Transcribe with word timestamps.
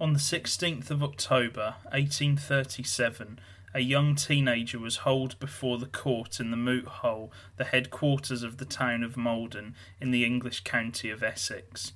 On 0.00 0.12
the 0.12 0.18
16th 0.18 0.90
of 0.90 1.04
October, 1.04 1.76
1837, 1.92 3.38
a 3.72 3.80
young 3.80 4.16
teenager 4.16 4.78
was 4.80 4.98
hauled 4.98 5.38
before 5.38 5.78
the 5.78 5.86
court 5.86 6.40
in 6.40 6.50
the 6.50 6.56
Moot 6.56 6.86
Hall, 6.86 7.30
the 7.58 7.64
headquarters 7.64 8.42
of 8.42 8.56
the 8.56 8.64
town 8.64 9.04
of 9.04 9.16
Maldon 9.16 9.76
in 10.00 10.10
the 10.10 10.24
English 10.24 10.64
county 10.64 11.10
of 11.10 11.22
Essex. 11.22 11.92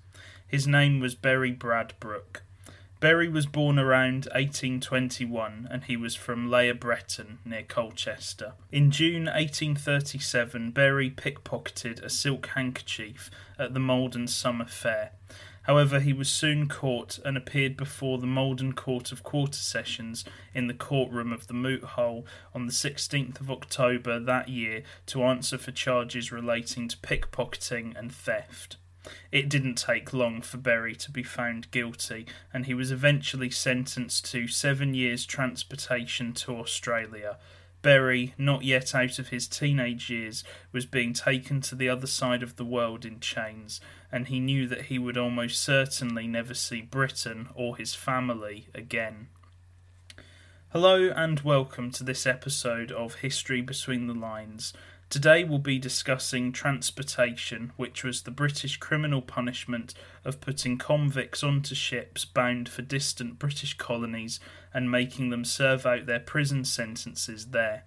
His 0.47 0.65
name 0.65 1.01
was 1.01 1.17
Berry 1.17 1.53
Bradbrook. 1.53 2.43
Berry 3.01 3.29
was 3.29 3.47
born 3.47 3.81
around 3.81 4.27
1821 4.33 5.69
and 5.69 5.85
he 5.85 5.97
was 5.97 6.15
from 6.15 6.51
Layer 6.51 6.75
Breton 6.75 7.39
near 7.45 7.63
Colchester. 7.63 8.55
In 8.71 8.93
June 8.93 9.25
1837, 9.25 10.71
Berry 10.71 11.11
pickpocketed 11.11 12.01
a 12.03 12.11
silk 12.11 12.47
handkerchief 12.47 13.29
at 13.59 13.75
the 13.75 13.81
Maldon 13.81 14.29
Summer 14.29 14.67
Fair. 14.67 15.13
However, 15.69 16.01
he 16.01 16.15
was 16.15 16.31
soon 16.31 16.67
caught 16.67 17.19
and 17.27 17.37
appeared 17.37 17.77
before 17.77 18.17
the 18.17 18.27
Maldon 18.27 18.73
Court 18.73 19.13
of 19.13 19.23
Quarter 19.23 19.59
Sessions 19.59 20.25
in 20.55 20.67
the 20.67 20.73
courtroom 20.73 21.31
of 21.31 21.47
the 21.47 21.53
Moot 21.53 21.85
Hall 21.85 22.25
on 22.55 22.65
the 22.65 22.73
16th 22.73 23.39
of 23.39 23.51
October 23.51 24.19
that 24.19 24.49
year 24.49 24.83
to 25.05 25.23
answer 25.25 25.59
for 25.59 25.71
charges 25.71 26.33
relating 26.33 26.89
to 26.89 26.97
pickpocketing 26.97 27.95
and 27.99 28.11
theft. 28.11 28.79
It 29.31 29.51
didn't 29.51 29.75
take 29.75 30.15
long 30.15 30.41
for 30.41 30.57
Berry 30.57 30.97
to 30.97 31.11
be 31.11 31.23
found 31.23 31.71
guilty, 31.71 32.25
and 32.51 32.65
he 32.65 32.73
was 32.73 32.91
eventually 32.91 33.51
sentenced 33.51 34.25
to 34.33 34.49
seven 34.49 34.95
years' 34.95 35.27
transportation 35.27 36.33
to 36.33 36.57
Australia. 36.57 37.37
Berry, 37.81 38.35
not 38.37 38.65
yet 38.65 38.95
out 38.95 39.19
of 39.19 39.29
his 39.29 39.47
teenage 39.47 40.11
years, 40.11 40.43
was 40.73 40.85
being 40.85 41.13
taken 41.13 41.61
to 41.63 41.75
the 41.75 41.89
other 41.89 42.09
side 42.09 42.43
of 42.43 42.57
the 42.57 42.65
world 42.65 43.05
in 43.05 43.21
chains, 43.21 43.81
and 44.11 44.27
he 44.27 44.41
knew 44.41 44.67
that 44.67 44.87
he 44.87 44.99
would 44.99 45.17
almost 45.17 45.63
certainly 45.63 46.27
never 46.27 46.55
see 46.55 46.81
Britain 46.81 47.49
or 47.55 47.77
his 47.77 47.95
family 47.95 48.67
again. 48.75 49.29
Hello, 50.71 51.09
and 51.09 51.41
welcome 51.41 51.91
to 51.93 52.05
this 52.05 52.27
episode 52.27 52.91
of 52.91 53.17
History 53.17 53.61
Between 53.63 54.07
the 54.07 54.15
Lines. 54.15 54.73
Today 55.11 55.43
we'll 55.43 55.59
be 55.59 55.79
discussing 55.79 56.53
transportation, 56.53 57.73
which 57.77 58.05
was 58.05 58.23
the 58.23 58.31
British 58.31 58.77
criminal 58.77 59.23
punishment 59.23 59.95
of 60.23 60.43
putting 60.43 60.77
convicts 60.77 61.43
onto 61.43 61.75
ships 61.75 62.27
bound 62.27 62.69
for 62.69 62.83
distant 62.83 63.39
British 63.39 63.79
colonies 63.79 64.39
and 64.75 64.91
making 64.91 65.31
them 65.31 65.47
serve 65.47 65.87
out 65.87 66.05
their 66.05 66.21
prison 66.21 66.63
sentences 66.63 67.47
there. 67.47 67.85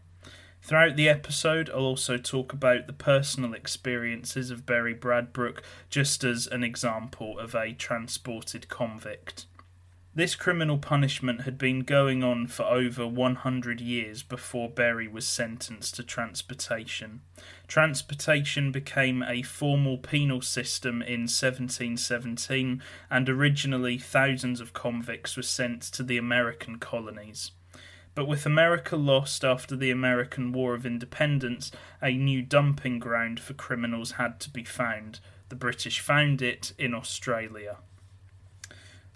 Throughout 0.64 0.96
the 0.96 1.10
episode, 1.10 1.70
I'll 1.70 1.82
also 1.82 2.18
talk 2.18 2.54
about 2.54 2.88
the 2.88 2.94
personal 2.94 3.54
experiences 3.54 4.50
of 4.50 4.66
Berry 4.66 4.96
Bradbrook, 4.96 5.60
just 5.92 6.24
as 6.24 6.48
an 6.48 6.64
example 6.64 7.38
of 7.38 7.54
a 7.54 7.74
transported 7.74 8.68
convict. 8.68 9.46
This 10.14 10.36
criminal 10.36 10.78
punishment 10.78 11.44
had 11.44 11.58
been 11.58 11.84
going 11.84 12.22
on 12.22 12.48
for 12.48 12.64
over 12.64 13.08
100 13.08 13.80
years 13.80 14.24
before 14.24 14.70
Berry 14.70 15.08
was 15.08 15.26
sentenced 15.26 15.96
to 15.96 16.04
transportation. 16.04 17.22
Transportation 17.66 18.74
became 18.74 19.24
a 19.24 19.42
formal 19.42 19.98
penal 19.98 20.42
system 20.42 21.02
in 21.02 21.22
1717, 21.22 22.84
and 23.10 23.30
originally 23.30 23.98
thousands 23.98 24.60
of 24.60 24.74
convicts 24.74 25.38
were 25.38 25.44
sent 25.44 25.82
to 25.84 26.04
the 26.04 26.18
American 26.18 26.78
colonies. 26.78 27.52
But 28.14 28.28
with 28.28 28.46
America 28.46 28.98
lost 28.98 29.46
after 29.46 29.78
the 29.78 29.92
American 29.92 30.52
War 30.52 30.74
of 30.74 30.86
Independence, 30.86 31.72
a 32.02 32.12
new 32.12 32.42
dumping 32.42 33.00
ground 33.00 33.40
for 33.40 33.54
criminals 33.54 34.12
had 34.12 34.42
to 34.42 34.50
be 34.50 34.66
found. 34.66 35.22
The 35.48 35.56
British 35.56 36.02
found 36.02 36.42
it 36.42 36.74
in 36.78 36.94
Australia. 36.94 37.78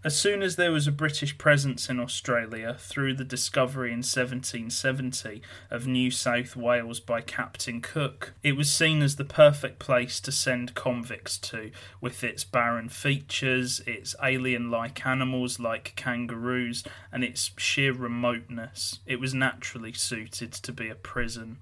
As 0.05 0.15
soon 0.15 0.43
as 0.43 0.55
there 0.55 0.71
was 0.71 0.85
a 0.85 0.91
British 0.91 1.35
presence 1.35 1.89
in 1.89 1.99
Australia 1.99 2.75
through 2.77 3.15
the 3.15 3.23
discovery 3.23 3.89
in 3.89 4.03
1770 4.03 5.41
of 5.71 5.87
New 5.87 6.11
South 6.11 6.55
Wales 6.55 6.99
by 6.99 7.21
Captain 7.21 7.81
Cook, 7.81 8.35
it 8.43 8.55
was 8.55 8.69
seen 8.69 9.01
as 9.01 9.15
the 9.15 9.25
perfect 9.25 9.79
place 9.79 10.19
to 10.19 10.31
send 10.31 10.75
convicts 10.75 11.39
to, 11.39 11.71
with 12.01 12.23
its 12.23 12.43
barren 12.43 12.87
features, 12.87 13.81
its 13.87 14.15
alien 14.21 14.69
like 14.69 15.07
animals 15.07 15.59
like 15.59 15.95
kangaroos, 15.95 16.83
and 17.11 17.23
its 17.23 17.49
sheer 17.57 17.91
remoteness. 17.91 18.99
It 19.07 19.19
was 19.19 19.33
naturally 19.33 19.93
suited 19.93 20.53
to 20.53 20.71
be 20.71 20.87
a 20.87 20.93
prison. 20.93 21.57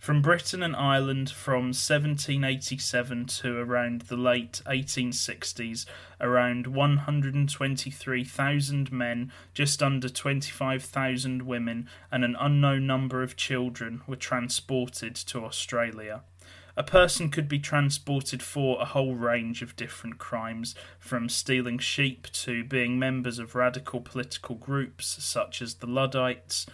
From 0.00 0.20
Britain 0.22 0.62
and 0.62 0.74
Ireland 0.74 1.28
from 1.28 1.74
1787 1.74 3.26
to 3.26 3.58
around 3.58 4.00
the 4.02 4.16
late 4.16 4.62
1860s, 4.64 5.84
around 6.18 6.66
123,000 6.66 8.90
men, 8.90 9.30
just 9.52 9.82
under 9.82 10.08
25,000 10.08 11.42
women, 11.42 11.86
and 12.10 12.24
an 12.24 12.34
unknown 12.40 12.86
number 12.86 13.22
of 13.22 13.36
children 13.36 14.00
were 14.06 14.16
transported 14.16 15.14
to 15.16 15.44
Australia. 15.44 16.22
A 16.78 16.82
person 16.82 17.28
could 17.28 17.46
be 17.46 17.58
transported 17.58 18.42
for 18.42 18.80
a 18.80 18.86
whole 18.86 19.16
range 19.16 19.60
of 19.60 19.76
different 19.76 20.16
crimes, 20.16 20.74
from 20.98 21.28
stealing 21.28 21.78
sheep 21.78 22.26
to 22.32 22.64
being 22.64 22.98
members 22.98 23.38
of 23.38 23.54
radical 23.54 24.00
political 24.00 24.54
groups 24.54 25.22
such 25.22 25.60
as 25.60 25.74
the 25.74 25.86
Luddites. 25.86 26.64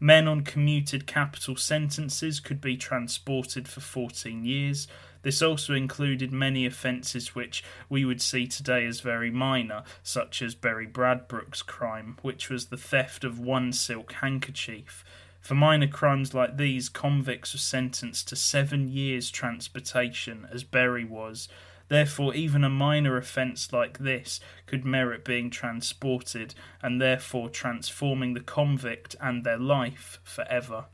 Men 0.00 0.28
on 0.28 0.42
commuted 0.42 1.06
capital 1.06 1.56
sentences 1.56 2.40
could 2.40 2.60
be 2.60 2.76
transported 2.76 3.68
for 3.68 3.80
14 3.80 4.44
years. 4.44 4.88
This 5.22 5.40
also 5.40 5.72
included 5.72 6.32
many 6.32 6.66
offences 6.66 7.34
which 7.34 7.64
we 7.88 8.04
would 8.04 8.20
see 8.20 8.46
today 8.46 8.84
as 8.84 9.00
very 9.00 9.30
minor, 9.30 9.82
such 10.02 10.42
as 10.42 10.54
Berry 10.54 10.86
Bradbrook's 10.86 11.62
crime, 11.62 12.18
which 12.20 12.50
was 12.50 12.66
the 12.66 12.76
theft 12.76 13.24
of 13.24 13.38
one 13.38 13.72
silk 13.72 14.12
handkerchief. 14.12 15.04
For 15.40 15.54
minor 15.54 15.88
crimes 15.88 16.34
like 16.34 16.56
these, 16.56 16.88
convicts 16.88 17.52
were 17.52 17.58
sentenced 17.58 18.28
to 18.28 18.36
seven 18.36 18.88
years' 18.88 19.30
transportation, 19.30 20.48
as 20.50 20.64
Berry 20.64 21.04
was, 21.04 21.48
Therefore, 21.88 22.34
even 22.34 22.64
a 22.64 22.70
minor 22.70 23.16
offence 23.16 23.72
like 23.72 23.98
this 23.98 24.40
could 24.66 24.84
merit 24.84 25.24
being 25.24 25.50
transported 25.50 26.54
and 26.82 27.00
therefore 27.00 27.48
transforming 27.48 28.34
the 28.34 28.40
convict 28.40 29.14
and 29.20 29.44
their 29.44 29.58
life 29.58 30.18
forever. 30.22 30.86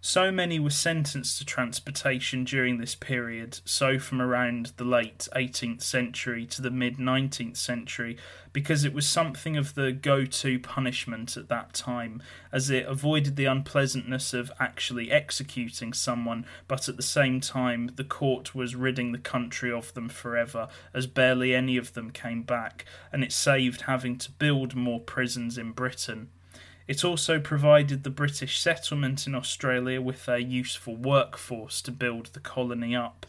So 0.00 0.30
many 0.30 0.60
were 0.60 0.70
sentenced 0.70 1.38
to 1.38 1.44
transportation 1.44 2.44
during 2.44 2.78
this 2.78 2.94
period, 2.94 3.58
so 3.64 3.98
from 3.98 4.22
around 4.22 4.74
the 4.76 4.84
late 4.84 5.26
18th 5.34 5.82
century 5.82 6.46
to 6.46 6.62
the 6.62 6.70
mid 6.70 6.98
19th 6.98 7.56
century, 7.56 8.16
because 8.52 8.84
it 8.84 8.94
was 8.94 9.08
something 9.08 9.56
of 9.56 9.74
the 9.74 9.90
go 9.90 10.24
to 10.24 10.60
punishment 10.60 11.36
at 11.36 11.48
that 11.48 11.74
time, 11.74 12.22
as 12.52 12.70
it 12.70 12.86
avoided 12.86 13.34
the 13.34 13.46
unpleasantness 13.46 14.32
of 14.32 14.52
actually 14.60 15.10
executing 15.10 15.92
someone, 15.92 16.46
but 16.68 16.88
at 16.88 16.96
the 16.96 17.02
same 17.02 17.40
time 17.40 17.90
the 17.96 18.04
court 18.04 18.54
was 18.54 18.76
ridding 18.76 19.10
the 19.10 19.18
country 19.18 19.72
of 19.72 19.92
them 19.94 20.08
forever, 20.08 20.68
as 20.94 21.08
barely 21.08 21.56
any 21.56 21.76
of 21.76 21.94
them 21.94 22.12
came 22.12 22.44
back, 22.44 22.84
and 23.12 23.24
it 23.24 23.32
saved 23.32 23.82
having 23.82 24.16
to 24.16 24.30
build 24.30 24.76
more 24.76 25.00
prisons 25.00 25.58
in 25.58 25.72
Britain. 25.72 26.30
It 26.88 27.04
also 27.04 27.38
provided 27.38 28.02
the 28.02 28.10
British 28.10 28.58
settlement 28.58 29.26
in 29.26 29.34
Australia 29.34 30.00
with 30.00 30.26
a 30.26 30.42
useful 30.42 30.96
workforce 30.96 31.82
to 31.82 31.92
build 31.92 32.26
the 32.32 32.40
colony 32.40 32.96
up. 32.96 33.26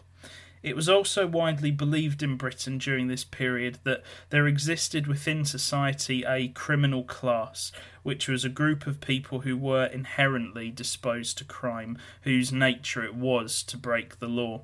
It 0.64 0.78
was 0.78 0.88
also 0.88 1.28
widely 1.28 1.72
believed 1.72 2.24
in 2.24 2.38
Britain 2.38 2.78
during 2.78 3.08
this 3.08 3.25
period 3.25 3.80
that 3.84 4.03
there 4.30 4.47
existed 4.47 5.08
within 5.08 5.44
society 5.44 6.24
a 6.25 6.50
criminal 6.50 7.03
class, 7.03 7.74
which 8.02 8.30
was 8.30 8.46
a 8.46 8.50
group 8.50 8.88
of 8.88 9.02
people 9.02 9.42
who 9.42 9.58
were 9.58 9.86
inherently 9.86 10.70
disposed 10.70 11.38
to 11.38 11.44
crime, 11.44 11.97
whose 12.22 12.53
nature 12.53 13.03
it 13.03 13.16
was 13.16 13.62
to 13.64 13.78
break 13.78 14.20
the 14.20 14.28
law. 14.28 14.64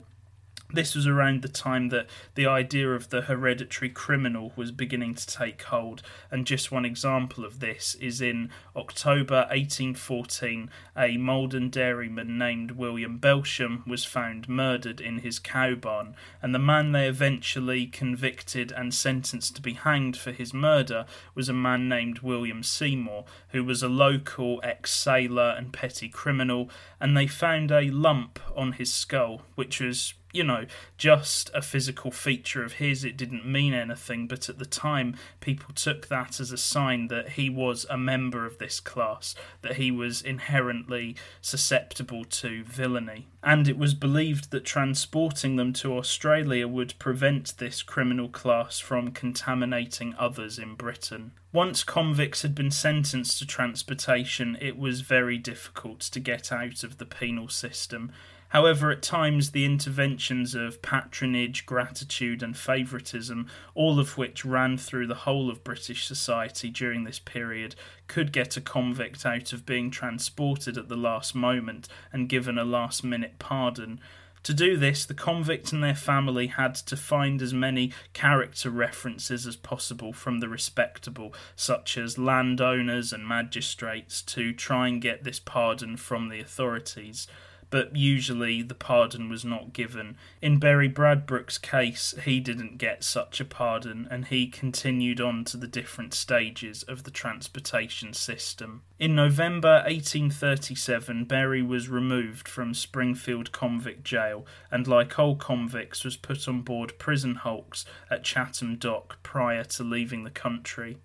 This 0.74 0.96
was 0.96 1.06
around 1.06 1.42
the 1.42 1.48
time 1.48 1.90
that 1.90 2.08
the 2.34 2.48
idea 2.48 2.92
of 2.92 3.10
the 3.10 3.22
hereditary 3.22 3.90
criminal 3.90 4.52
was 4.56 4.72
beginning 4.72 5.14
to 5.14 5.28
take 5.28 5.62
hold, 5.62 6.02
and 6.32 6.46
just 6.46 6.72
one 6.72 6.86
example 6.86 7.46
of 7.46 7.60
this 7.60 7.96
is 8.02 8.20
in 8.20 8.50
October 8.76 9.46
1814, 9.52 10.70
a 10.98 11.18
Maldon 11.18 11.70
dairyman 11.70 12.38
named 12.38 12.72
William 12.72 13.20
Belsham 13.20 13.84
was 13.86 14.04
found 14.06 14.50
murdered 14.50 15.00
in 15.00 15.20
his 15.20 15.38
cow 15.38 15.76
barn, 15.76 16.16
and 16.42 16.54
the 16.54 16.60
man 16.60 16.92
they 16.92 17.08
eventually 17.08 17.86
convicted 17.86 18.72
and 18.72 18.94
sentenced 18.94 19.56
to 19.56 19.62
be 19.62 19.74
hanged 19.74 20.18
for 20.18 20.32
his 20.32 20.54
murder 20.54 21.06
was 21.36 21.48
a 21.48 21.54
man 21.54 21.88
named 21.88 22.20
William 22.20 22.64
Seymour, 22.64 23.24
who 23.50 23.64
was 23.64 23.84
a 23.84 23.88
local 23.88 24.60
ex 24.64 24.92
sailor 24.92 25.54
and 25.56 25.72
petty 25.72 26.10
criminal, 26.10 26.72
and 27.00 27.16
they 27.16 27.28
found 27.28 27.72
a 27.72 27.92
lump 27.92 28.40
on 28.56 28.74
his 28.74 28.92
skull, 28.92 29.44
which 29.54 29.80
was 29.80 30.16
you 30.36 30.44
know, 30.44 30.66
just 30.98 31.50
a 31.54 31.62
physical 31.62 32.12
feature 32.12 32.64
of 32.64 32.74
his. 32.74 33.04
It 33.04 33.18
didn't 33.18 33.46
mean 33.46 33.74
anything, 33.74 34.28
but 34.28 34.50
at 34.50 34.60
the 34.60 34.66
time, 34.66 35.16
people 35.40 35.74
took 35.74 36.08
that 36.08 36.40
as 36.40 36.52
a 36.52 36.58
sign 36.58 37.08
that 37.08 37.30
he 37.30 37.50
was 37.50 37.86
a 37.90 37.98
member 37.98 38.46
of 38.46 38.58
this 38.58 38.80
class, 38.80 39.34
that 39.62 39.78
he 39.78 39.92
was 39.92 40.22
inherently 40.22 41.16
susceptible 41.42 42.26
to 42.26 42.64
villainy. 42.64 43.28
And 43.42 43.68
it 43.68 43.78
was 43.78 43.94
believed 43.94 44.52
that 44.52 44.66
transporting 44.66 45.56
them 45.56 45.72
to 45.74 45.98
Australia 45.98 46.68
would 46.68 46.98
prevent 47.00 47.58
this 47.58 47.84
criminal 47.84 48.28
class 48.28 48.80
from 48.80 49.12
contaminating 49.12 50.16
others 50.18 50.60
in 50.60 50.76
Britain. 50.76 51.32
Once 51.54 51.86
convicts 51.86 52.42
had 52.42 52.54
been 52.54 52.72
sentenced 52.72 53.40
to 53.40 53.46
transportation, 53.46 54.58
it 54.60 54.78
was 54.78 55.00
very 55.00 55.38
difficult 55.38 56.02
to 56.02 56.20
get 56.20 56.52
out 56.52 56.84
of 56.84 56.98
the 56.98 57.06
penal 57.06 57.48
system. 57.48 58.12
However, 58.56 58.90
at 58.90 59.02
times 59.02 59.52
the 59.52 59.66
interventions 59.66 60.56
of 60.56 60.82
patronage, 60.82 61.66
gratitude, 61.66 62.42
and 62.42 62.56
favouritism, 62.56 63.50
all 63.74 64.00
of 64.00 64.18
which 64.18 64.46
ran 64.46 64.78
through 64.78 65.08
the 65.08 65.24
whole 65.28 65.50
of 65.50 65.66
British 65.66 66.06
society 66.06 66.70
during 66.70 67.04
this 67.04 67.20
period, 67.20 67.76
could 68.08 68.32
get 68.32 68.56
a 68.56 68.62
convict 68.62 69.26
out 69.26 69.52
of 69.52 69.66
being 69.66 69.92
transported 69.92 70.78
at 70.78 70.88
the 70.88 70.96
last 70.96 71.36
moment 71.36 71.90
and 72.14 72.30
given 72.30 72.58
a 72.58 72.64
last 72.64 73.04
minute 73.04 73.40
pardon. 73.40 74.00
To 74.44 74.54
do 74.54 74.78
this, 74.78 75.06
the 75.06 75.14
convict 75.14 75.74
and 75.74 75.84
their 75.84 75.94
family 75.94 76.48
had 76.48 76.76
to 76.76 76.96
find 76.96 77.42
as 77.42 77.54
many 77.54 77.92
character 78.14 78.70
references 78.70 79.46
as 79.46 79.58
possible 79.58 80.14
from 80.14 80.40
the 80.40 80.48
respectable, 80.48 81.34
such 81.58 81.98
as 81.98 82.18
landowners 82.18 83.12
and 83.12 83.28
magistrates, 83.28 84.22
to 84.22 84.54
try 84.54 84.88
and 84.88 85.02
get 85.02 85.26
this 85.26 85.42
pardon 85.42 85.98
from 85.98 86.30
the 86.30 86.40
authorities 86.40 87.28
but 87.70 87.96
usually 87.96 88.62
the 88.62 88.76
pardon 88.76 89.30
was 89.30 89.44
not 89.44 89.74
given. 89.74 90.18
In 90.42 90.60
Berry 90.60 90.90
Bradbrook's 90.90 91.58
case, 91.58 92.14
he 92.24 92.40
didn't 92.40 92.78
get 92.78 93.04
such 93.04 93.40
a 93.40 93.46
pardon 93.46 94.08
and 94.10 94.26
he 94.26 94.48
continued 94.48 95.20
on 95.20 95.44
to 95.46 95.58
the 95.58 95.68
different 95.68 96.14
stages 96.14 96.84
of 96.84 97.04
the 97.04 97.12
transportation 97.12 98.14
system. 98.14 98.84
In 98.98 99.16
November 99.16 99.84
1837, 99.86 101.26
Berry 101.26 101.62
was 101.62 101.90
removed 101.90 102.48
from 102.48 102.74
Springfield 102.74 103.52
Convict 103.52 104.04
Jail 104.04 104.46
and, 104.72 104.88
like 104.88 105.20
all 105.20 105.36
convicts, 105.36 106.04
was 106.04 106.18
put 106.18 106.48
on 106.48 106.62
board 106.62 106.98
prison 106.98 107.36
hulks 107.36 107.86
at 108.10 108.24
Chatham 108.24 108.78
Dock 108.78 109.22
prior 109.24 109.64
to 109.64 109.84
leaving 109.84 110.24
the 110.24 110.30
country. 110.30 110.98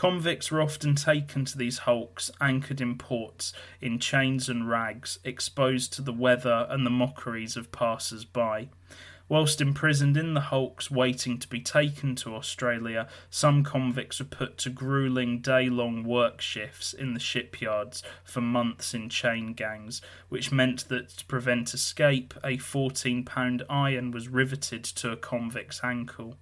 Convicts 0.00 0.50
were 0.50 0.62
often 0.62 0.94
taken 0.94 1.44
to 1.44 1.58
these 1.58 1.80
hulks, 1.80 2.30
anchored 2.40 2.80
in 2.80 2.96
ports, 2.96 3.52
in 3.82 3.98
chains 3.98 4.48
and 4.48 4.66
rags, 4.66 5.18
exposed 5.24 5.92
to 5.92 6.00
the 6.00 6.10
weather 6.10 6.66
and 6.70 6.86
the 6.86 6.90
mockeries 6.90 7.54
of 7.54 7.70
passers 7.70 8.24
by. 8.24 8.70
Whilst 9.28 9.60
imprisoned 9.60 10.16
in 10.16 10.32
the 10.32 10.40
hulks 10.40 10.90
waiting 10.90 11.36
to 11.40 11.46
be 11.46 11.60
taken 11.60 12.14
to 12.14 12.34
Australia, 12.34 13.08
some 13.28 13.62
convicts 13.62 14.20
were 14.20 14.24
put 14.24 14.56
to 14.60 14.70
grueling 14.70 15.42
day 15.42 15.68
long 15.68 16.02
work 16.02 16.40
shifts 16.40 16.94
in 16.94 17.12
the 17.12 17.20
shipyards 17.20 18.02
for 18.24 18.40
months 18.40 18.94
in 18.94 19.10
chain 19.10 19.52
gangs, 19.52 20.00
which 20.30 20.50
meant 20.50 20.88
that 20.88 21.10
to 21.10 21.26
prevent 21.26 21.74
escape, 21.74 22.32
a 22.42 22.56
14 22.56 23.22
pound 23.26 23.64
iron 23.68 24.12
was 24.12 24.28
riveted 24.28 24.82
to 24.82 25.12
a 25.12 25.16
convict's 25.18 25.84
ankle. 25.84 26.38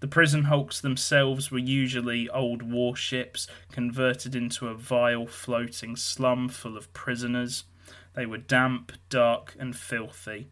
The 0.00 0.08
prison 0.08 0.44
hulks 0.44 0.80
themselves 0.80 1.50
were 1.50 1.58
usually 1.58 2.28
old 2.28 2.62
warships 2.62 3.48
converted 3.72 4.36
into 4.36 4.68
a 4.68 4.74
vile 4.74 5.26
floating 5.26 5.96
slum 5.96 6.48
full 6.48 6.76
of 6.76 6.92
prisoners. 6.92 7.64
They 8.14 8.24
were 8.24 8.38
damp, 8.38 8.92
dark, 9.08 9.56
and 9.58 9.74
filthy. 9.74 10.50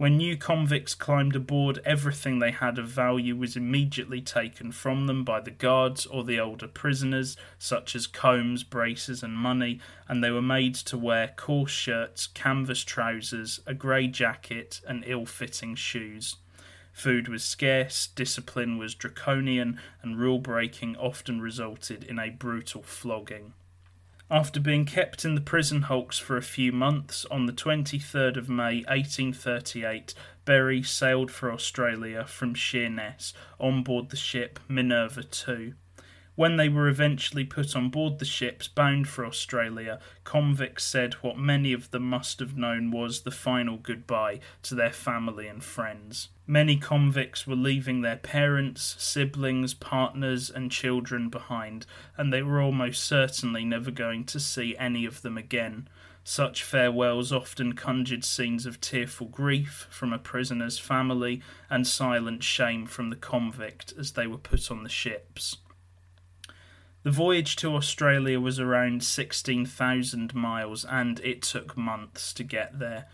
When 0.00 0.16
new 0.16 0.38
convicts 0.38 0.94
climbed 0.94 1.36
aboard, 1.36 1.78
everything 1.84 2.38
they 2.38 2.52
had 2.52 2.78
of 2.78 2.88
value 2.88 3.36
was 3.36 3.54
immediately 3.54 4.22
taken 4.22 4.72
from 4.72 5.06
them 5.06 5.24
by 5.24 5.42
the 5.42 5.50
guards 5.50 6.06
or 6.06 6.24
the 6.24 6.40
older 6.40 6.68
prisoners, 6.68 7.36
such 7.58 7.94
as 7.94 8.06
combs, 8.06 8.64
braces, 8.64 9.22
and 9.22 9.34
money, 9.34 9.78
and 10.08 10.24
they 10.24 10.30
were 10.30 10.40
made 10.40 10.74
to 10.76 10.96
wear 10.96 11.34
coarse 11.36 11.70
shirts, 11.70 12.26
canvas 12.28 12.82
trousers, 12.82 13.60
a 13.66 13.74
grey 13.74 14.06
jacket, 14.06 14.80
and 14.88 15.04
ill 15.06 15.26
fitting 15.26 15.74
shoes. 15.74 16.36
Food 17.00 17.28
was 17.28 17.42
scarce, 17.42 18.08
discipline 18.08 18.76
was 18.76 18.94
draconian, 18.94 19.80
and 20.02 20.18
rule 20.18 20.38
breaking 20.38 20.96
often 20.96 21.40
resulted 21.40 22.04
in 22.04 22.18
a 22.18 22.28
brutal 22.28 22.82
flogging. 22.82 23.54
After 24.30 24.60
being 24.60 24.84
kept 24.84 25.24
in 25.24 25.34
the 25.34 25.40
prison 25.40 25.80
hulks 25.80 26.18
for 26.18 26.36
a 26.36 26.42
few 26.42 26.72
months, 26.72 27.24
on 27.30 27.46
the 27.46 27.54
23rd 27.54 28.36
of 28.36 28.50
May 28.50 28.84
1838, 28.84 30.12
Berry 30.44 30.82
sailed 30.82 31.30
for 31.30 31.50
Australia 31.50 32.26
from 32.26 32.52
Sheerness 32.52 33.32
on 33.58 33.82
board 33.82 34.10
the 34.10 34.16
ship 34.18 34.60
Minerva 34.68 35.24
II. 35.48 35.72
When 36.36 36.56
they 36.56 36.68
were 36.68 36.88
eventually 36.88 37.44
put 37.44 37.76
on 37.76 37.90
board 37.90 38.18
the 38.18 38.24
ships 38.24 38.68
bound 38.68 39.08
for 39.08 39.26
Australia, 39.26 39.98
convicts 40.24 40.84
said 40.84 41.14
what 41.14 41.36
many 41.36 41.72
of 41.72 41.90
them 41.90 42.08
must 42.08 42.38
have 42.40 42.56
known 42.56 42.90
was 42.90 43.22
the 43.22 43.30
final 43.30 43.76
goodbye 43.76 44.40
to 44.62 44.74
their 44.74 44.92
family 44.92 45.48
and 45.48 45.62
friends. 45.62 46.28
Many 46.46 46.76
convicts 46.76 47.46
were 47.46 47.56
leaving 47.56 48.00
their 48.00 48.16
parents, 48.16 48.96
siblings, 48.98 49.74
partners, 49.74 50.50
and 50.50 50.70
children 50.70 51.28
behind, 51.28 51.84
and 52.16 52.32
they 52.32 52.42
were 52.42 52.60
almost 52.60 53.04
certainly 53.04 53.64
never 53.64 53.90
going 53.90 54.24
to 54.24 54.40
see 54.40 54.76
any 54.76 55.04
of 55.04 55.22
them 55.22 55.36
again. 55.36 55.88
Such 56.24 56.62
farewells 56.62 57.32
often 57.32 57.72
conjured 57.72 58.24
scenes 58.24 58.66
of 58.66 58.80
tearful 58.80 59.26
grief 59.26 59.88
from 59.90 60.12
a 60.12 60.18
prisoner's 60.18 60.78
family 60.78 61.42
and 61.68 61.86
silent 61.86 62.44
shame 62.44 62.86
from 62.86 63.10
the 63.10 63.16
convict 63.16 63.92
as 63.98 64.12
they 64.12 64.26
were 64.26 64.38
put 64.38 64.70
on 64.70 64.82
the 64.84 64.88
ships. 64.88 65.56
The 67.02 67.10
voyage 67.10 67.56
to 67.56 67.74
Australia 67.76 68.38
was 68.38 68.60
around 68.60 69.02
16,000 69.02 70.34
miles 70.34 70.84
and 70.84 71.18
it 71.20 71.40
took 71.40 71.76
months 71.76 72.32
to 72.34 72.44
get 72.44 72.78
there. 72.78 73.06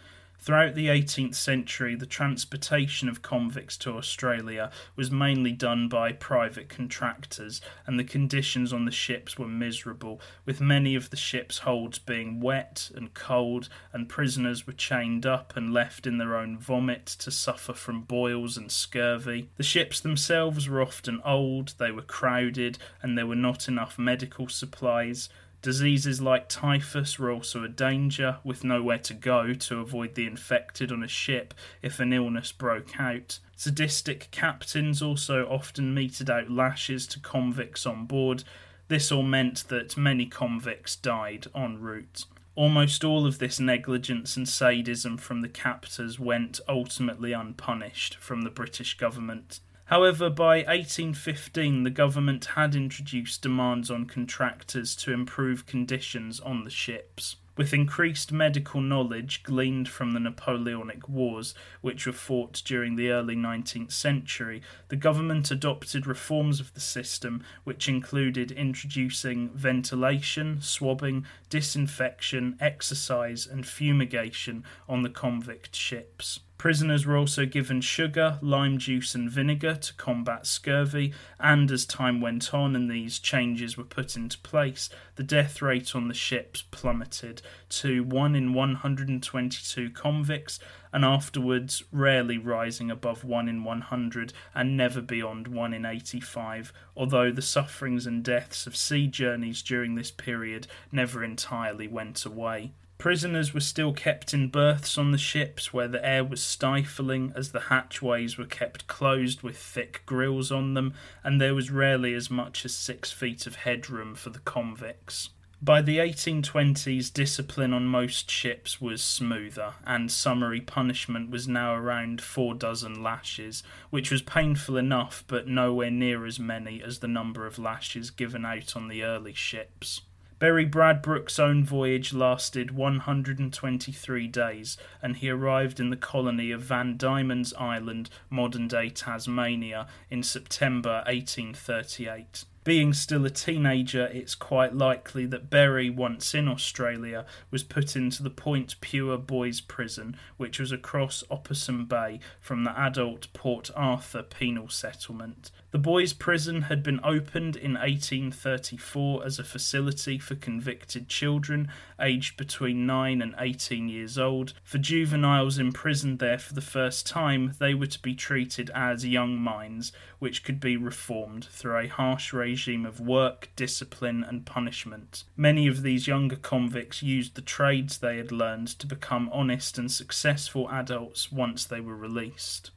Throughout 0.47 0.77
the 0.77 0.87
18th 0.87 1.35
century, 1.35 1.97
the 1.97 2.07
transportation 2.07 3.09
of 3.09 3.21
convicts 3.21 3.77
to 3.79 3.97
Australia 3.97 4.71
was 4.95 5.11
mainly 5.11 5.51
done 5.51 5.89
by 5.89 6.13
private 6.13 6.69
contractors, 6.69 7.61
and 7.85 7.99
the 7.99 8.05
conditions 8.05 8.73
on 8.73 8.85
the 8.85 8.93
ships 8.93 9.37
were 9.37 9.49
miserable, 9.49 10.21
with 10.45 10.61
many 10.61 10.95
of 10.95 11.11
the 11.11 11.17
ship's 11.17 11.59
holds 11.59 11.99
being 11.99 12.39
wet 12.39 12.93
and 12.95 13.13
cold, 13.13 13.69
and 13.93 14.09
prisoners 14.09 14.69
were 14.69 14.73
chained 14.73 15.27
up 15.27 15.57
and 15.57 15.75
left 15.75 16.07
in 16.07 16.19
their 16.19 16.37
own 16.37 16.57
vomit 16.57 17.07
to 17.07 17.33
suffer 17.33 17.73
from 17.73 18.03
boils 18.03 18.57
and 18.57 18.71
scurvy. 18.71 19.51
The 19.57 19.65
ships 19.65 19.99
themselves 19.99 20.69
were 20.69 20.81
often 20.81 21.21
old, 21.25 21.75
they 21.79 21.91
were 21.91 22.03
crowded, 22.03 22.79
and 23.03 23.19
there 23.19 23.27
were 23.27 23.35
not 23.35 23.67
enough 23.67 23.99
medical 23.99 24.47
supplies. 24.47 25.29
Diseases 25.63 26.21
like 26.21 26.49
typhus 26.49 27.19
were 27.19 27.33
also 27.33 27.65
a 27.65 27.69
danger, 27.69 28.39
with 28.45 28.63
nowhere 28.63 28.99
to 28.99 29.15
go 29.15 29.53
to 29.53 29.81
avoid 29.81 30.15
the 30.15 30.27
infected 30.27 30.93
on 30.93 31.03
a 31.03 31.09
ship 31.09 31.55
if 31.83 31.99
an 31.99 32.13
illness 32.13 32.53
broke 32.53 33.01
out. 33.01 33.41
Sadistic 33.57 34.29
captains 34.31 35.03
also 35.03 35.47
often 35.49 35.95
meted 35.95 36.31
out 36.31 36.51
lashes 36.51 37.07
to 37.09 37.21
convicts 37.21 37.87
on 37.87 38.07
board. 38.07 38.45
This 38.89 39.11
all 39.11 39.23
meant 39.23 39.67
that 39.69 39.97
many 39.97 40.27
convicts 40.27 40.95
died 40.95 41.47
en 41.55 41.81
route. 41.81 42.27
Almost 42.55 43.05
all 43.05 43.27
of 43.27 43.39
this 43.39 43.59
negligence 43.61 44.37
and 44.37 44.49
sadism 44.49 45.19
from 45.19 45.43
the 45.43 45.49
captors 45.49 46.19
went 46.19 46.61
ultimately 46.69 47.33
unpunished 47.33 48.17
from 48.17 48.43
the 48.43 48.51
British 48.51 48.97
government. 48.97 49.61
However, 49.87 50.29
by 50.31 50.65
1815, 50.65 51.85
the 51.85 51.91
government 51.91 52.45
had 52.57 52.75
introduced 52.75 53.43
demands 53.43 53.89
on 53.89 54.07
contractors 54.07 54.97
to 54.97 55.13
improve 55.13 55.65
conditions 55.65 56.41
on 56.41 56.65
the 56.65 56.71
ships. 56.71 57.37
With 57.57 57.73
increased 57.73 58.33
medical 58.33 58.81
knowledge 58.81 59.45
gleaned 59.45 59.89
from 59.89 60.11
the 60.11 60.21
Napoleonic 60.21 61.09
Wars, 61.09 61.55
which 61.83 62.05
were 62.05 62.13
fought 62.13 62.63
during 62.67 62.97
the 62.97 63.11
early 63.11 63.37
19th 63.37 63.93
century, 63.93 64.61
the 64.89 64.97
government 64.97 65.53
adopted 65.53 66.05
reforms 66.05 66.59
of 66.59 66.75
the 66.75 66.81
system, 66.81 67.45
which 67.63 67.89
included 67.89 68.51
introducing 68.51 69.51
ventilation, 69.51 70.61
swabbing, 70.61 71.25
disinfection, 71.49 72.57
exercise, 72.61 73.47
and 73.47 73.65
fumigation 73.65 74.65
on 74.89 75.03
the 75.03 75.11
convict 75.11 75.77
ships. 75.77 76.41
Prisoners 76.67 77.07
were 77.07 77.17
also 77.17 77.47
given 77.47 77.81
sugar, 77.81 78.41
lime 78.43 78.77
juice, 78.79 79.15
and 79.15 79.31
vinegar 79.31 79.77
to 79.77 79.95
combat 79.95 80.49
scurvy, 80.49 81.13
and 81.39 81.71
as 81.71 81.87
time 81.87 82.21
went 82.21 82.53
on 82.53 82.75
and 82.75 82.91
these 82.91 83.21
changes 83.21 83.77
were 83.77 83.85
put 83.85 84.17
into 84.17 84.37
place, 84.39 84.91
the 85.15 85.23
death 85.23 85.63
rate 85.63 85.95
on 85.95 86.09
the 86.09 86.13
ships 86.13 86.63
plummeted 86.73 87.41
to 87.69 88.03
1 88.03 88.35
in 88.35 88.53
122 88.53 89.91
convicts, 89.91 90.59
and 90.93 91.05
afterwards 91.05 91.85
rarely 91.93 92.37
rising 92.37 92.91
above 92.91 93.23
1 93.23 93.49
in 93.49 93.63
100 93.63 94.33
and 94.53 94.77
never 94.77 95.01
beyond 95.01 95.47
1 95.47 95.73
in 95.73 95.87
85, 95.87 96.73
although 96.97 97.31
the 97.31 97.43
sufferings 97.43 98.09
and 98.09 98.25
deaths 98.25 98.67
of 98.67 98.75
sea 98.75 99.07
journeys 99.07 99.63
during 99.63 99.95
this 99.95 100.11
period 100.11 100.67
never 100.91 101.23
entirely 101.23 101.87
went 101.87 102.27
away. 102.27 102.73
Prisoners 102.99 103.53
were 103.53 103.61
still 103.61 103.93
kept 103.93 104.33
in 104.33 104.49
berths 104.49 104.97
on 104.97 105.11
the 105.11 105.19
ships 105.19 105.73
where 105.73 105.87
the 105.87 106.05
air 106.05 106.25
was 106.25 106.43
stifling 106.43 107.33
as 107.37 107.53
the 107.53 107.61
hatchways 107.61 108.39
were 108.39 108.47
kept 108.47 108.87
closed 108.87 109.43
with 109.43 109.59
thick 109.59 110.03
grills 110.07 110.51
on 110.51 110.75
them, 110.75 110.95
and 111.23 111.41
there 111.41 111.55
was 111.55 111.71
rarely 111.71 112.15
as 112.15 112.31
much 112.31 112.65
as 112.65 112.75
six 112.75 113.13
feet 113.13 113.47
of 113.47 113.57
headroom 113.57 114.15
for 114.15 114.31
the 114.31 114.39
convicts. 114.41 115.29
By 115.63 115.81
the 115.83 115.99
1820s, 115.99 117.13
discipline 117.13 117.73
on 117.73 117.87
most 117.87 118.31
ships 118.31 118.81
was 118.81 119.03
smoother, 119.03 119.75
and 119.87 120.13
summary 120.13 120.61
punishment 120.61 121.31
was 121.31 121.49
now 121.49 121.75
around 121.75 122.21
four 122.21 122.55
dozen 122.55 123.03
lashes, 123.03 123.63
which 123.91 124.11
was 124.11 124.21
painful 124.21 124.77
enough 124.77 125.25
but 125.27 125.49
nowhere 125.49 125.91
near 125.91 126.27
as 126.27 126.39
many 126.39 126.83
as 126.83 126.99
the 126.99 127.09
number 127.09 127.47
of 127.47 127.59
lashes 127.59 128.11
given 128.11 128.45
out 128.45 128.77
on 128.77 128.89
the 128.89 129.03
early 129.03 129.33
ships. 129.33 130.03
Berry 130.39 130.67
Bradbrook's 130.67 131.39
own 131.39 131.65
voyage 131.65 132.13
lasted 132.13 132.71
123 132.71 134.29
days, 134.29 134.77
and 135.01 135.17
he 135.17 135.31
arrived 135.31 135.81
in 135.81 135.89
the 135.89 135.97
colony 135.97 136.51
of 136.51 136.61
Van 136.61 136.99
Diemen's 136.99 137.55
Island, 137.55 138.11
modern 138.29 138.69
day 138.69 138.91
Tasmania, 138.91 139.87
in 140.11 140.23
September 140.23 141.03
1838. 141.07 142.45
Being 142.65 142.93
still 142.93 143.25
a 143.25 143.31
teenager, 143.31 144.09
it's 144.09 144.35
quite 144.35 144.75
likely 144.75 145.25
that 145.27 145.49
Berry, 145.49 145.89
once 145.89 146.35
in 146.35 146.49
Australia, 146.49 147.25
was 147.51 147.63
put 147.63 147.95
into 147.95 148.25
the 148.25 148.29
Point 148.29 148.81
Puer 148.81 149.17
Boys 149.17 149.61
Prison, 149.61 150.17
which 150.37 150.59
was 150.59 150.73
across 150.73 151.23
Opossum 151.31 151.87
Bay 151.87 152.19
from 152.41 152.65
the 152.65 152.79
adult 152.79 153.33
Port 153.33 153.71
Arthur 153.77 154.25
penal 154.25 154.69
settlement. 154.69 155.53
The 155.77 155.83
boys' 155.83 156.15
prison 156.15 156.63
had 156.63 156.83
been 156.83 157.01
opened 157.05 157.55
in 157.55 157.75
1834 157.75 159.27
as 159.27 159.39
a 159.39 159.45
facility 159.45 160.19
for 160.19 160.35
convicted 160.35 161.07
children 161.07 161.69
aged 162.01 162.39
between 162.39 162.87
9 162.87 163.21
and 163.21 163.35
18 163.39 163.91
years 163.91 164.17
old. 164.17 164.55
For 164.65 164.79
juveniles 164.79 165.59
imprisoned 165.59 166.19
there 166.19 166.39
for 166.39 166.55
the 166.55 166.63
first 166.63 167.07
time, 167.07 167.53
they 167.59 167.75
were 167.75 167.89
to 167.89 168.01
be 168.01 168.15
treated 168.15 168.71
as 168.71 169.05
young 169.05 169.37
minds, 169.37 169.93
which 170.19 170.43
could 170.43 170.61
be 170.61 170.79
reformed 170.79 171.45
through 171.45 171.77
a 171.77 171.89
harsh 171.89 172.33
regime 172.33 172.87
of 172.87 172.99
work, 172.99 173.51
discipline, 173.55 174.25
and 174.25 174.47
punishment. 174.47 175.25
Many 175.37 175.67
of 175.67 175.83
these 175.83 176.07
younger 176.07 176.37
convicts 176.37 177.03
used 177.03 177.35
the 177.35 177.43
trades 177.43 177.99
they 177.99 178.17
had 178.17 178.33
learned 178.33 178.69
to 178.79 178.87
become 178.87 179.29
honest 179.31 179.77
and 179.77 179.93
successful 179.93 180.71
adults 180.71 181.31
once 181.31 181.67
they 181.67 181.83
were 181.83 181.95
released. 181.95 182.71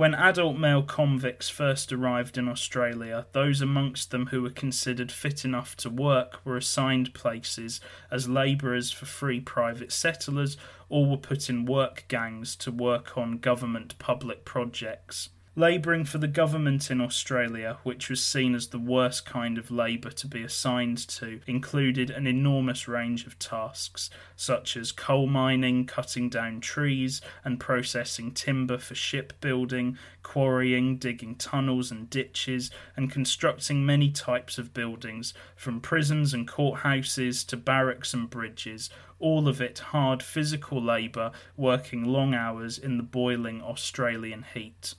When 0.00 0.14
adult 0.14 0.56
male 0.56 0.82
convicts 0.82 1.50
first 1.50 1.92
arrived 1.92 2.38
in 2.38 2.48
Australia, 2.48 3.26
those 3.32 3.60
amongst 3.60 4.10
them 4.10 4.28
who 4.28 4.40
were 4.40 4.48
considered 4.48 5.12
fit 5.12 5.44
enough 5.44 5.76
to 5.76 5.90
work 5.90 6.40
were 6.42 6.56
assigned 6.56 7.12
places 7.12 7.82
as 8.10 8.26
labourers 8.26 8.90
for 8.90 9.04
free 9.04 9.40
private 9.40 9.92
settlers 9.92 10.56
or 10.88 11.04
were 11.04 11.18
put 11.18 11.50
in 11.50 11.66
work 11.66 12.06
gangs 12.08 12.56
to 12.56 12.70
work 12.70 13.18
on 13.18 13.36
government 13.36 13.98
public 13.98 14.46
projects. 14.46 15.28
Labouring 15.60 16.06
for 16.06 16.16
the 16.16 16.26
government 16.26 16.90
in 16.90 17.02
Australia, 17.02 17.76
which 17.82 18.08
was 18.08 18.24
seen 18.24 18.54
as 18.54 18.68
the 18.68 18.78
worst 18.78 19.26
kind 19.26 19.58
of 19.58 19.70
labour 19.70 20.10
to 20.10 20.26
be 20.26 20.42
assigned 20.42 21.06
to, 21.08 21.42
included 21.46 22.08
an 22.08 22.26
enormous 22.26 22.88
range 22.88 23.26
of 23.26 23.38
tasks, 23.38 24.08
such 24.34 24.74
as 24.74 24.90
coal 24.90 25.26
mining, 25.26 25.84
cutting 25.84 26.30
down 26.30 26.62
trees, 26.62 27.20
and 27.44 27.60
processing 27.60 28.32
timber 28.32 28.78
for 28.78 28.94
shipbuilding, 28.94 29.98
quarrying, 30.22 30.96
digging 30.96 31.34
tunnels 31.34 31.90
and 31.90 32.08
ditches, 32.08 32.70
and 32.96 33.12
constructing 33.12 33.84
many 33.84 34.10
types 34.10 34.56
of 34.56 34.72
buildings, 34.72 35.34
from 35.56 35.78
prisons 35.78 36.32
and 36.32 36.48
courthouses 36.48 37.46
to 37.46 37.58
barracks 37.58 38.14
and 38.14 38.30
bridges, 38.30 38.88
all 39.18 39.46
of 39.46 39.60
it 39.60 39.78
hard 39.78 40.22
physical 40.22 40.82
labour, 40.82 41.30
working 41.58 42.06
long 42.06 42.32
hours 42.32 42.78
in 42.78 42.96
the 42.96 43.02
boiling 43.02 43.60
Australian 43.60 44.46
heat. 44.54 44.94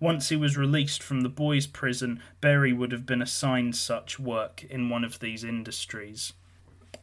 Once 0.00 0.30
he 0.30 0.36
was 0.36 0.56
released 0.56 1.02
from 1.02 1.20
the 1.20 1.28
boys' 1.28 1.66
prison, 1.66 2.22
Berry 2.40 2.72
would 2.72 2.90
have 2.90 3.04
been 3.04 3.20
assigned 3.20 3.76
such 3.76 4.18
work 4.18 4.64
in 4.64 4.88
one 4.88 5.04
of 5.04 5.20
these 5.20 5.44
industries. 5.44 6.32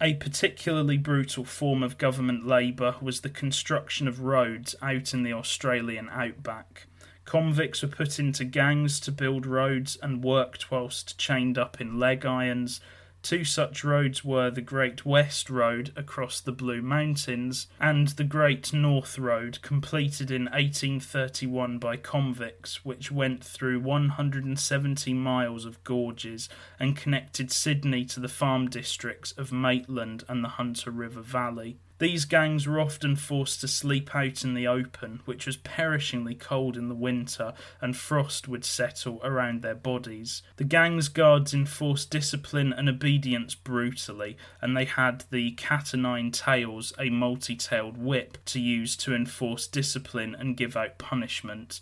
A 0.01 0.15
particularly 0.15 0.97
brutal 0.97 1.45
form 1.45 1.83
of 1.83 1.99
government 1.99 2.45
labour 2.45 2.95
was 2.99 3.21
the 3.21 3.29
construction 3.29 4.07
of 4.07 4.21
roads 4.21 4.75
out 4.81 5.13
in 5.13 5.21
the 5.21 5.33
Australian 5.33 6.09
outback. 6.09 6.87
Convicts 7.25 7.83
were 7.83 7.87
put 7.87 8.19
into 8.19 8.45
gangs 8.45 8.99
to 9.01 9.11
build 9.11 9.45
roads 9.45 9.97
and 10.01 10.23
worked 10.23 10.71
whilst 10.71 11.17
chained 11.19 11.57
up 11.57 11.79
in 11.79 11.99
leg 11.99 12.25
irons, 12.25 12.79
Two 13.23 13.43
such 13.43 13.83
roads 13.83 14.23
were 14.23 14.49
the 14.49 14.61
Great 14.61 15.05
West 15.05 15.49
Road 15.49 15.91
across 15.95 16.39
the 16.39 16.51
Blue 16.51 16.81
Mountains 16.81 17.67
and 17.79 18.09
the 18.09 18.23
Great 18.23 18.71
North 18.71 19.17
Road, 19.17 19.61
completed 19.61 20.31
in 20.31 20.43
1831 20.45 21.77
by 21.77 21.97
convicts, 21.97 22.85
which 22.85 23.11
went 23.11 23.43
through 23.43 23.79
170 23.79 25.13
miles 25.13 25.65
of 25.65 25.83
gorges 25.83 26.47
and 26.79 26.95
connected 26.95 27.51
Sydney 27.51 28.05
to 28.05 28.19
the 28.19 28.29
farm 28.29 28.69
districts 28.69 29.31
of 29.33 29.51
Maitland 29.51 30.23
and 30.29 30.43
the 30.43 30.49
Hunter 30.49 30.91
River 30.91 31.21
Valley. 31.21 31.79
These 31.99 32.25
gangs 32.25 32.67
were 32.67 32.79
often 32.79 33.15
forced 33.15 33.61
to 33.61 33.67
sleep 33.67 34.15
out 34.15 34.43
in 34.43 34.53
the 34.53 34.67
open, 34.67 35.21
which 35.25 35.47
was 35.47 35.57
perishingly 35.57 36.35
cold 36.35 36.77
in 36.77 36.89
the 36.89 36.95
winter, 36.95 37.53
and 37.81 37.97
frost 37.97 38.47
would 38.47 38.63
settle 38.63 39.19
around 39.23 39.61
their 39.61 39.75
bodies. 39.75 40.43
The 40.57 40.63
gang's 40.63 41.09
guards 41.09 41.55
enforced 41.55 42.11
discipline 42.11 42.71
and 42.71 42.87
obedience 42.87 43.55
brutally, 43.55 44.37
and 44.61 44.77
they 44.77 44.85
had 44.85 45.25
the 45.31 45.51
cat 45.51 45.91
o' 45.95 45.97
nine 45.97 46.29
tails, 46.29 46.93
a 46.99 47.09
multi 47.09 47.55
tailed 47.55 47.97
whip, 47.97 48.37
to 48.45 48.59
use 48.59 48.95
to 48.97 49.15
enforce 49.15 49.65
discipline 49.65 50.35
and 50.35 50.55
give 50.55 50.77
out 50.77 50.99
punishment. 50.99 51.81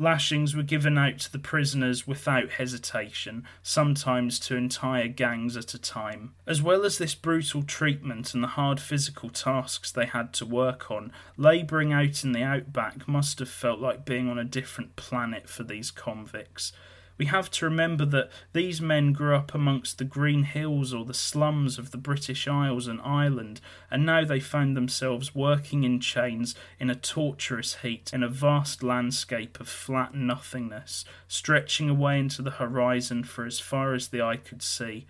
Lashings 0.00 0.54
were 0.54 0.62
given 0.62 0.96
out 0.96 1.18
to 1.18 1.32
the 1.32 1.40
prisoners 1.40 2.06
without 2.06 2.52
hesitation, 2.52 3.44
sometimes 3.64 4.38
to 4.40 4.56
entire 4.56 5.08
gangs 5.08 5.56
at 5.56 5.74
a 5.74 5.78
time. 5.78 6.34
As 6.46 6.62
well 6.62 6.84
as 6.84 6.98
this 6.98 7.16
brutal 7.16 7.64
treatment 7.64 8.32
and 8.32 8.42
the 8.42 8.48
hard 8.48 8.78
physical 8.80 9.28
tasks 9.28 9.90
they 9.90 10.06
had 10.06 10.32
to 10.34 10.46
work 10.46 10.88
on, 10.90 11.10
labouring 11.36 11.92
out 11.92 12.22
in 12.22 12.30
the 12.30 12.44
outback 12.44 13.08
must 13.08 13.40
have 13.40 13.50
felt 13.50 13.80
like 13.80 14.04
being 14.04 14.28
on 14.28 14.38
a 14.38 14.44
different 14.44 14.94
planet 14.94 15.48
for 15.48 15.64
these 15.64 15.90
convicts. 15.90 16.72
We 17.18 17.26
have 17.26 17.50
to 17.50 17.64
remember 17.64 18.04
that 18.06 18.30
these 18.52 18.80
men 18.80 19.12
grew 19.12 19.34
up 19.34 19.52
amongst 19.52 19.98
the 19.98 20.04
green 20.04 20.44
hills 20.44 20.94
or 20.94 21.04
the 21.04 21.12
slums 21.12 21.76
of 21.76 21.90
the 21.90 21.98
British 21.98 22.46
Isles 22.46 22.86
and 22.86 23.00
Ireland, 23.02 23.60
and 23.90 24.06
now 24.06 24.24
they 24.24 24.38
found 24.38 24.76
themselves 24.76 25.34
working 25.34 25.82
in 25.82 25.98
chains 25.98 26.54
in 26.78 26.90
a 26.90 26.94
torturous 26.94 27.78
heat 27.82 28.12
in 28.12 28.22
a 28.22 28.28
vast 28.28 28.84
landscape 28.84 29.58
of 29.58 29.68
flat 29.68 30.14
nothingness, 30.14 31.04
stretching 31.26 31.90
away 31.90 32.20
into 32.20 32.40
the 32.40 32.52
horizon 32.52 33.24
for 33.24 33.44
as 33.44 33.58
far 33.58 33.94
as 33.94 34.08
the 34.08 34.22
eye 34.22 34.36
could 34.36 34.62
see. 34.62 35.04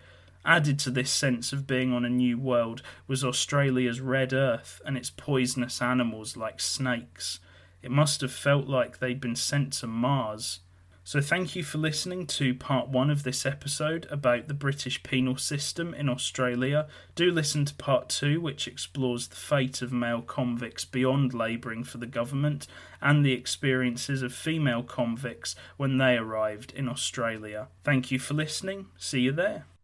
Added 0.47 0.79
to 0.81 0.91
this 0.91 1.11
sense 1.11 1.53
of 1.53 1.67
being 1.67 1.93
on 1.93 2.07
a 2.07 2.11
new 2.11 2.38
world 2.38 2.81
was 3.07 3.23
Australia's 3.23 4.00
red 4.00 4.33
earth 4.33 4.81
and 4.87 4.97
its 4.97 5.11
poisonous 5.11 5.83
animals 5.83 6.38
like 6.38 6.59
snakes. 6.59 7.38
It 7.83 7.91
must 7.91 8.23
have 8.23 8.33
felt 8.33 8.67
like 8.67 8.99
they'd 8.99 9.21
been 9.21 9.37
sent 9.37 9.75
to 9.75 9.87
Mars. 9.87 10.61
So, 11.09 11.23
thank 11.23 11.57
you 11.57 11.65
for 11.65 11.79
listening 11.79 12.27
to 12.27 12.53
part 12.53 12.91
one 12.91 13.09
of 13.09 13.23
this 13.23 13.47
episode 13.47 14.07
about 14.11 14.47
the 14.47 14.53
British 14.53 15.03
penal 15.03 15.38
system 15.38 15.95
in 15.95 16.07
Australia. 16.07 16.87
Do 17.15 17.31
listen 17.31 17.65
to 17.65 17.75
part 17.77 18.11
two, 18.11 18.43
which 18.43 18.69
explores 18.69 19.27
the 19.27 19.37
fate 19.37 19.81
of 19.81 19.91
male 19.91 20.21
convicts 20.21 20.85
beyond 20.85 21.33
labouring 21.33 21.83
for 21.83 21.97
the 21.97 22.05
government 22.05 22.67
and 23.00 23.25
the 23.25 23.33
experiences 23.33 24.21
of 24.21 24.35
female 24.35 24.83
convicts 24.83 25.57
when 25.79 25.97
they 25.97 26.19
arrived 26.19 26.75
in 26.75 26.91
Australia. 26.91 27.69
Thank 27.85 28.11
you 28.11 28.19
for 28.19 28.35
listening. 28.35 28.88
See 28.99 29.21
you 29.21 29.33
there. 29.33 29.65